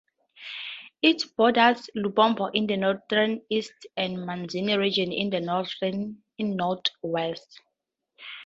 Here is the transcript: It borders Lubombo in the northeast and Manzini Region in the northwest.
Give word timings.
It 1.03 1.21
borders 1.37 1.87
Lubombo 1.95 2.49
in 2.55 2.65
the 2.65 2.75
northeast 2.75 3.85
and 3.95 4.17
Manzini 4.17 4.75
Region 4.75 5.11
in 5.11 5.29
the 5.29 5.41
northwest. 6.57 7.61